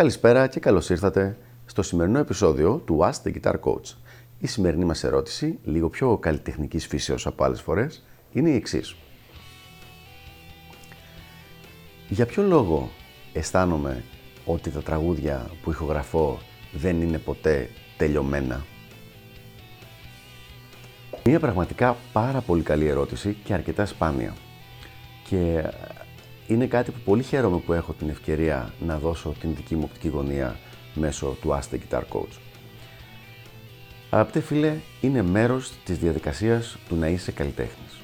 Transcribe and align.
Καλησπέρα 0.00 0.46
και 0.46 0.60
καλώς 0.60 0.90
ήρθατε 0.90 1.36
στο 1.66 1.82
σημερινό 1.82 2.18
επεισόδιο 2.18 2.82
του 2.86 2.98
Ask 3.02 3.28
the 3.28 3.32
Guitar 3.34 3.54
Coach. 3.60 3.94
Η 4.38 4.46
σημερινή 4.46 4.84
μας 4.84 5.04
ερώτηση, 5.04 5.58
λίγο 5.64 5.88
πιο 5.88 6.18
καλλιτεχνικής 6.18 6.86
φύσεως 6.86 7.26
από 7.26 7.44
άλλες 7.44 7.60
φορές, 7.60 8.04
είναι 8.32 8.50
η 8.50 8.54
εξής. 8.54 8.96
Για 12.08 12.26
ποιο 12.26 12.42
λόγο 12.42 12.90
αισθάνομαι 13.32 14.04
ότι 14.44 14.70
τα 14.70 14.82
τραγούδια 14.82 15.50
που 15.62 15.70
ηχογραφώ 15.70 16.38
δεν 16.72 17.02
είναι 17.02 17.18
ποτέ 17.18 17.68
τελειωμένα; 17.96 18.64
Μια 21.24 21.40
πραγματικά 21.40 21.96
πάρα 22.12 22.40
πολύ 22.40 22.62
καλή 22.62 22.86
ερώτηση 22.86 23.36
και 23.44 23.54
αρκετά 23.54 23.86
σπάνια. 23.86 24.34
Και 25.28 25.64
είναι 26.50 26.66
κάτι 26.66 26.90
που 26.90 26.98
πολύ 27.04 27.22
χαίρομαι 27.22 27.58
που 27.58 27.72
έχω 27.72 27.92
την 27.92 28.08
ευκαιρία 28.08 28.72
να 28.80 28.98
δώσω 28.98 29.34
την 29.40 29.54
δική 29.54 29.76
μου 29.76 29.82
οπτική 29.84 30.08
γωνία 30.08 30.58
μέσω 30.94 31.36
του 31.40 31.48
Ask 31.48 31.74
the 31.74 31.78
Guitar 31.78 32.02
Coach. 32.12 32.38
Αγαπητέ 34.10 34.40
φίλε, 34.40 34.76
είναι 35.00 35.22
μέρος 35.22 35.72
της 35.84 35.98
διαδικασίας 35.98 36.76
του 36.88 36.96
να 36.96 37.08
είσαι 37.08 37.32
καλλιτέχνης. 37.32 38.00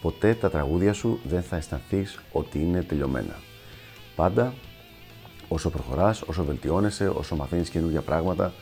Ποτέ 0.00 0.34
τα 0.34 0.50
τραγούδια 0.50 0.92
σου 0.92 1.20
δεν 1.24 1.42
θα 1.42 1.56
αισθανθείς 1.56 2.20
ότι 2.32 2.58
είναι 2.58 2.82
τελειωμένα. 2.82 3.40
Πάντα, 4.16 4.54
όσο 5.48 5.70
προχωράς, 5.70 6.22
όσο 6.22 6.44
βελτιώνεσαι, 6.44 7.08
όσο 7.08 7.36
μαθαίνεις 7.36 7.68
καινούργια 7.68 8.00
πράγματα, 8.00 8.52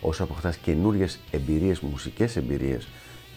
όσο 0.00 0.22
αποκτάς 0.22 0.56
καινούριε 0.56 1.06
εμπειρίες, 1.30 1.80
μουσικές 1.80 2.36
εμπειρίες 2.36 2.88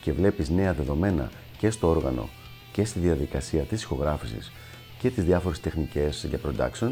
και 0.02 0.14
βλέπεις 0.14 0.50
νέα 0.50 0.74
δεδομένα 0.74 1.32
και 1.58 1.70
στο 1.70 1.90
όργανο 1.90 2.30
και 2.72 2.86
στη 2.86 3.00
διαδικασία 3.00 3.62
της 3.62 3.84
ηχογράφησης 3.84 4.52
και 5.00 5.10
τις 5.10 5.24
διάφορες 5.24 5.60
τεχνικές 5.60 6.26
για 6.30 6.40
production, 6.46 6.92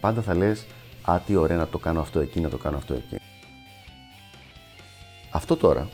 πάντα 0.00 0.22
θα 0.22 0.34
λες 0.34 0.66
«Α, 1.02 1.20
τι 1.26 1.36
ωραία 1.36 1.56
να 1.56 1.66
το 1.68 1.78
κάνω 1.78 2.00
αυτό 2.00 2.20
εκεί, 2.20 2.40
να 2.40 2.48
το 2.48 2.56
κάνω 2.56 2.76
αυτό 2.76 2.94
εκεί». 2.94 3.16
Αυτό 5.30 5.56
τώρα 5.56 5.88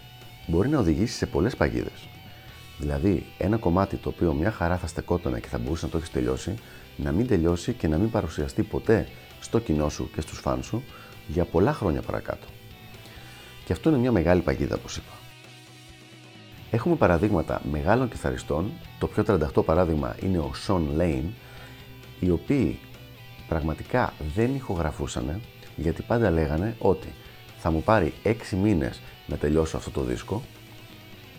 μπορεί 0.46 0.68
να 0.68 0.78
οδηγήσει 0.78 1.16
σε 1.16 1.26
πολλές 1.26 1.56
παγίδες. 1.56 2.08
Δηλαδή, 2.78 3.26
ένα 3.38 3.56
κομμάτι 3.56 3.96
το 3.96 4.08
οποίο 4.08 4.32
μια 4.32 4.50
χαρά 4.50 4.76
θα 4.78 4.86
στεκόταν 4.86 5.40
και 5.40 5.48
θα 5.48 5.58
μπορούσε 5.58 5.84
να 5.84 5.90
το 5.90 5.96
έχεις 5.96 6.10
τελειώσει, 6.10 6.54
να 6.96 7.12
μην 7.12 7.26
τελειώσει 7.26 7.72
και 7.72 7.88
να 7.88 7.98
μην 7.98 8.10
παρουσιαστεί 8.10 8.62
ποτέ 8.62 9.08
στο 9.40 9.58
κοινό 9.58 9.88
σου 9.88 10.10
και 10.14 10.20
στους 10.20 10.38
φαν 10.38 10.62
σου 10.62 10.82
για 11.26 11.44
πολλά 11.44 11.72
χρόνια 11.72 12.02
παρακάτω. 12.02 12.46
Και 13.64 13.72
αυτό 13.72 13.88
είναι 13.88 13.98
μια 13.98 14.12
μεγάλη 14.12 14.40
παγίδα, 14.40 14.74
όπως 14.74 14.96
είπα. 14.96 15.23
Έχουμε 16.74 16.94
παραδείγματα 16.94 17.60
μεγάλων 17.70 18.08
κιθαριστών, 18.08 18.72
το 18.98 19.06
πιο 19.06 19.24
38 19.56 19.64
παράδειγμα 19.64 20.16
είναι 20.22 20.38
ο 20.38 20.50
Sean 20.66 21.00
Lane, 21.00 21.28
οι 22.20 22.30
οποίοι 22.30 22.78
πραγματικά 23.48 24.12
δεν 24.34 24.54
ηχογραφούσαν 24.54 25.40
γιατί 25.76 26.02
πάντα 26.02 26.30
λέγανε 26.30 26.76
ότι 26.78 27.08
θα 27.58 27.70
μου 27.70 27.82
πάρει 27.82 28.12
6 28.24 28.32
μήνες 28.62 29.00
να 29.26 29.36
τελειώσω 29.36 29.76
αυτό 29.76 29.90
το 29.90 30.00
δίσκο 30.00 30.42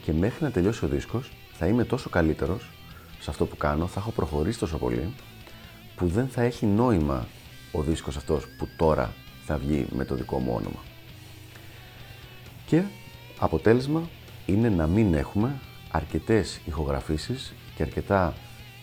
και 0.04 0.14
μέχρι 0.14 0.44
να 0.44 0.52
τελειώσει 0.52 0.86
ο 0.86 0.88
δίσκος 0.88 1.32
θα 1.54 1.68
είμαι 1.68 1.84
τόσο 1.84 2.10
καλύτερος 2.10 2.70
σε 3.20 3.30
αυτό 3.30 3.46
που 3.46 3.58
κάνω, 3.58 3.88
θα 3.88 4.00
έχω 4.00 4.12
προχωρήσει 4.12 4.60
τόσο 4.60 4.78
πολύ 4.78 5.14
που 5.96 6.08
δεν 6.08 6.28
θα 6.28 6.42
έχει 6.42 6.66
νόημα 6.66 7.28
ο 7.72 7.82
δίσκος 7.82 8.18
αυτός 8.18 8.46
που 8.58 8.68
τώρα 8.78 9.14
θα 9.46 9.58
βγει 9.58 9.86
με 9.96 10.06
το 10.06 10.16
δικό 10.16 10.40
μου 10.40 10.54
όνομα. 10.56 10.80
Και 12.66 12.84
αποτέλεσμα 13.40 14.10
είναι 14.46 14.70
να 14.70 14.88
μην 14.88 15.14
έχουμε 15.14 15.56
αρκετές 15.92 16.60
ηχογραφήσεις 16.66 17.54
και 17.76 17.84
αρκετά 17.84 18.34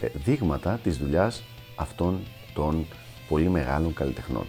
ε, 0.00 0.08
δείγματα 0.24 0.80
της 0.82 0.96
δουλειάς 0.96 1.42
αυτών 1.76 2.20
των 2.54 2.86
πολύ 3.28 3.48
μεγάλων 3.48 3.94
καλλιτεχνών. 3.94 4.46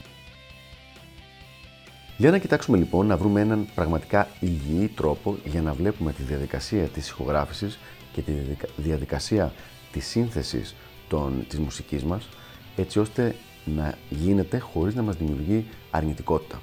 Για 2.17 2.31
να 2.31 2.37
κοιτάξουμε 2.37 2.77
λοιπόν 2.77 3.07
να 3.07 3.17
βρούμε 3.17 3.41
έναν 3.41 3.67
πραγματικά 3.75 4.27
υγιή 4.39 4.87
τρόπο 4.87 5.37
για 5.45 5.61
να 5.61 5.73
βλέπουμε 5.73 6.13
τη 6.13 6.23
διαδικασία 6.23 6.83
της 6.83 7.09
ηχογράφησης 7.09 7.79
και 8.13 8.21
τη 8.21 8.31
διαδικασία 8.77 9.53
της 9.91 10.07
σύνθεσης 10.07 10.75
των, 11.07 11.45
της 11.49 11.59
μουσικής 11.59 12.03
μας 12.03 12.27
έτσι 12.75 12.99
ώστε 12.99 13.35
να 13.65 13.97
γίνεται 14.09 14.57
χωρίς 14.57 14.95
να 14.95 15.01
μας 15.01 15.15
δημιουργεί 15.15 15.65
αρνητικότητα. 15.91 16.59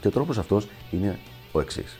Και 0.00 0.08
ο 0.08 0.10
τρόπος 0.10 0.38
αυτός 0.38 0.68
είναι 0.90 1.18
ο 1.52 1.60
εξής. 1.60 1.98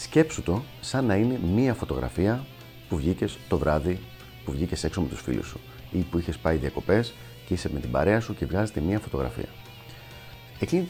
Σκέψου 0.00 0.42
το 0.42 0.62
σαν 0.80 1.04
να 1.04 1.14
είναι 1.14 1.40
μία 1.54 1.74
φωτογραφία 1.74 2.44
που 2.88 2.96
βγήκες 2.96 3.38
το 3.48 3.58
βράδυ, 3.58 3.98
που 4.44 4.52
βγήκες 4.52 4.84
έξω 4.84 5.00
με 5.00 5.08
τους 5.08 5.20
φίλους 5.20 5.46
σου 5.46 5.60
ή 5.90 5.98
που 5.98 6.18
είχες 6.18 6.36
πάει 6.36 6.56
διακοπές 6.56 7.14
και 7.46 7.54
είσαι 7.54 7.70
με 7.72 7.80
την 7.80 7.90
παρέα 7.90 8.20
σου 8.20 8.34
και 8.34 8.46
βγάζετε 8.46 8.80
μία 8.80 8.98
φωτογραφία. 8.98 9.48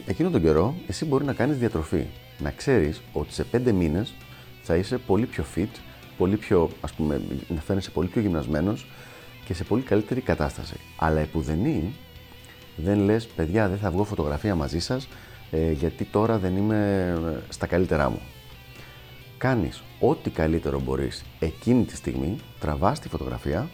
Εκείνο 0.06 0.30
τον 0.30 0.42
καιρό, 0.42 0.74
εσύ 0.86 1.04
μπορεί 1.04 1.24
να 1.24 1.32
κάνεις 1.32 1.58
διατροφή. 1.58 2.06
Να 2.38 2.50
ξέρεις 2.50 3.00
ότι 3.12 3.32
σε 3.32 3.44
πέντε 3.44 3.72
μήνες 3.72 4.14
θα 4.62 4.76
είσαι 4.76 4.98
πολύ 4.98 5.26
πιο 5.26 5.44
fit, 5.56 5.78
πολύ 6.18 6.36
πιο, 6.36 6.70
ας 6.80 6.92
πούμε, 6.92 7.20
να 7.48 7.60
φαίνεσαι 7.60 7.90
πολύ 7.90 8.08
πιο 8.08 8.20
γυμνασμένος 8.20 8.86
και 9.44 9.54
σε 9.54 9.64
πολύ 9.64 9.82
καλύτερη 9.82 10.20
κατάσταση. 10.20 10.76
Αλλά 10.96 11.20
επουδενή 11.20 11.94
δεν 12.76 12.98
λες, 12.98 13.26
παιδιά, 13.26 13.68
δεν 13.68 13.78
θα 13.78 13.90
βγω 13.90 14.04
φωτογραφία 14.04 14.54
μαζί 14.54 14.78
σας 14.78 15.08
ε, 15.50 15.70
γιατί 15.70 16.04
τώρα 16.04 16.38
δεν 16.38 16.56
είμαι 16.56 17.12
ε, 17.36 17.52
στα 17.52 17.66
καλύτερά 17.66 18.10
μου 18.10 18.20
κάνεις 19.38 19.82
ό,τι 20.00 20.30
καλύτερο 20.30 20.80
μπορείς 20.80 21.24
εκείνη 21.38 21.84
τη 21.84 21.96
στιγμή, 21.96 22.36
τραβάς 22.60 23.00
τη 23.00 23.08
φωτογραφία 23.08 23.68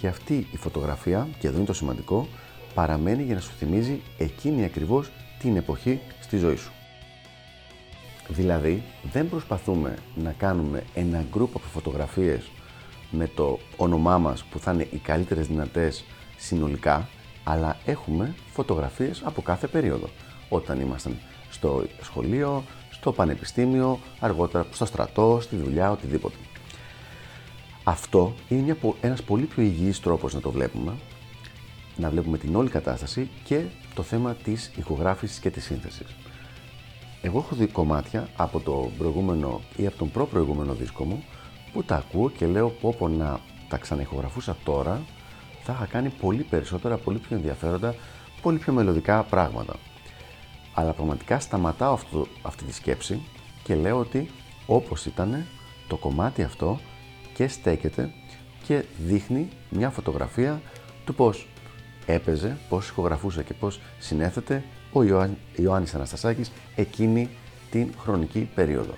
και 0.00 0.06
αυτή 0.06 0.46
η 0.52 0.56
φωτογραφία, 0.56 1.28
και 1.38 1.46
εδώ 1.46 1.56
είναι 1.56 1.66
το 1.66 1.72
σημαντικό, 1.72 2.28
παραμένει 2.74 3.22
για 3.22 3.34
να 3.34 3.40
σου 3.40 3.52
θυμίζει 3.58 4.00
εκείνη 4.18 4.64
ακριβώς 4.64 5.10
την 5.38 5.56
εποχή 5.56 6.00
στη 6.20 6.36
ζωή 6.36 6.56
σου. 6.56 6.72
Δηλαδή, 8.28 8.82
δεν 9.12 9.28
προσπαθούμε 9.28 9.96
να 10.14 10.32
κάνουμε 10.32 10.82
ένα 10.94 11.24
γκρουπ 11.30 11.56
από 11.56 11.66
φωτογραφίες 11.66 12.50
με 13.10 13.26
το 13.34 13.58
όνομά 13.76 14.18
μας 14.18 14.44
που 14.44 14.58
θα 14.58 14.72
είναι 14.72 14.86
οι 14.90 14.96
καλύτερες 14.96 15.46
δυνατές 15.46 16.04
συνολικά, 16.36 17.08
αλλά 17.44 17.76
έχουμε 17.84 18.34
φωτογραφίες 18.52 19.22
από 19.24 19.42
κάθε 19.42 19.66
περίοδο. 19.66 20.08
Όταν 20.48 20.80
ήμασταν 20.80 21.16
στο 21.50 21.84
σχολείο, 22.02 22.64
στο 23.02 23.12
πανεπιστήμιο, 23.12 23.98
αργότερα 24.20 24.66
στο 24.70 24.84
στρατό, 24.84 25.38
στη 25.40 25.56
δουλειά, 25.56 25.90
οτιδήποτε. 25.90 26.36
Αυτό 27.84 28.34
είναι 28.48 28.62
μια, 28.62 28.76
ένας 29.00 29.22
πολύ 29.22 29.44
πιο 29.44 29.62
υγιής 29.62 30.00
τρόπος 30.00 30.34
να 30.34 30.40
το 30.40 30.50
βλέπουμε, 30.50 30.92
να 31.96 32.10
βλέπουμε 32.10 32.38
την 32.38 32.56
όλη 32.56 32.68
κατάσταση 32.68 33.30
και 33.44 33.64
το 33.94 34.02
θέμα 34.02 34.34
της 34.34 34.70
ηχογράφησης 34.76 35.38
και 35.38 35.50
της 35.50 35.64
σύνθεσης. 35.64 36.06
Εγώ 37.22 37.38
έχω 37.38 37.54
δει 37.54 37.66
κομμάτια 37.66 38.28
από 38.36 38.60
το 38.60 38.90
προηγούμενο 38.98 39.60
ή 39.76 39.86
από 39.86 39.96
τον 39.96 40.10
προ-προηγούμενο 40.10 40.74
δίσκο 40.74 41.04
μου 41.04 41.24
που 41.72 41.84
τα 41.84 41.96
ακούω 41.96 42.30
και 42.30 42.46
λέω 42.46 42.68
πω 42.68 42.94
πω 42.98 43.08
να 43.08 43.40
τα 43.68 43.76
ξαναηχογραφούσα 43.76 44.56
τώρα 44.64 45.02
θα 45.62 45.72
είχα 45.72 45.86
κάνει 45.86 46.08
πολύ 46.20 46.42
περισσότερα, 46.42 46.96
πολύ 46.96 47.18
πιο 47.18 47.36
ενδιαφέροντα, 47.36 47.94
πολύ 48.42 48.58
πιο 48.58 48.72
μελλοντικά 48.72 49.22
πράγματα. 49.22 49.74
Αλλά 50.74 50.92
πραγματικά 50.92 51.40
σταματάω 51.40 51.92
αυτό, 51.92 52.26
αυτή 52.42 52.64
τη 52.64 52.72
σκέψη 52.72 53.20
και 53.62 53.74
λέω 53.74 53.98
ότι 53.98 54.30
όπως 54.66 55.06
ήταν 55.06 55.46
το 55.88 55.96
κομμάτι 55.96 56.42
αυτό 56.42 56.78
και 57.34 57.48
στέκεται 57.48 58.12
και 58.66 58.84
δείχνει 58.98 59.48
μια 59.70 59.90
φωτογραφία 59.90 60.60
του 61.04 61.14
πώς 61.14 61.46
έπαιζε, 62.06 62.58
πώς 62.68 62.88
ηχογραφούσε 62.88 63.42
και 63.42 63.54
πώς 63.54 63.80
συνέθετε 63.98 64.64
ο 64.92 65.02
Ιωάννης 65.56 65.94
Αναστασάκης 65.94 66.52
εκείνη 66.76 67.28
την 67.70 67.92
χρονική 67.98 68.48
περίοδο. 68.54 68.94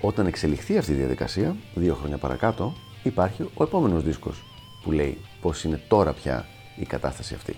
Όταν 0.00 0.26
εξελιχθεί 0.26 0.78
αυτή 0.78 0.92
η 0.92 0.94
διαδικασία, 0.94 1.56
δύο 1.74 1.94
χρόνια 1.94 2.18
παρακάτω, 2.18 2.74
υπάρχει 3.02 3.42
ο 3.42 3.62
επόμενος 3.62 4.02
δίσκος 4.02 4.44
που 4.82 4.92
λέει 4.92 5.18
πώς 5.40 5.64
είναι 5.64 5.80
τώρα 5.88 6.12
πια 6.12 6.46
η 6.76 6.84
κατάσταση 6.84 7.34
αυτή. 7.34 7.56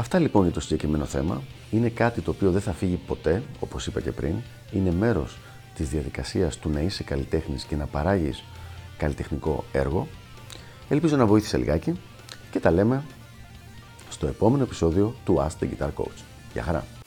Αυτά 0.00 0.18
λοιπόν 0.18 0.42
για 0.42 0.52
το 0.52 0.60
συγκεκριμένο 0.60 1.04
θέμα. 1.04 1.42
Είναι 1.70 1.88
κάτι 1.88 2.20
το 2.20 2.30
οποίο 2.30 2.50
δεν 2.50 2.60
θα 2.60 2.72
φύγει 2.72 3.00
ποτέ, 3.06 3.42
όπως 3.60 3.86
είπα 3.86 4.00
και 4.00 4.12
πριν. 4.12 4.34
Είναι 4.72 4.92
μέρος 4.92 5.38
της 5.74 5.88
διαδικασίας 5.88 6.58
του 6.58 6.70
να 6.70 6.80
είσαι 6.80 7.02
καλλιτέχνης 7.02 7.64
και 7.64 7.76
να 7.76 7.86
παράγεις 7.86 8.44
καλλιτεχνικό 8.96 9.64
έργο. 9.72 10.08
Ελπίζω 10.88 11.16
να 11.16 11.26
βοήθησε 11.26 11.56
λιγάκι 11.56 12.00
και 12.50 12.60
τα 12.60 12.70
λέμε 12.70 13.02
στο 14.10 14.26
επόμενο 14.26 14.62
επεισόδιο 14.62 15.14
του 15.24 15.36
Ask 15.38 15.64
the 15.64 15.68
Guitar 15.68 15.90
Coach. 15.94 16.22
Γεια 16.52 16.62
χαρά! 16.62 16.97